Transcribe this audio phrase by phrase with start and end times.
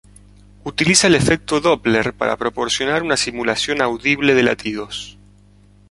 [0.63, 5.19] Utiliza el efecto Doppler para proporcionar una simulación audible de latidos.